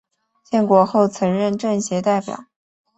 [0.43, 2.45] 建国后曾任政协代表。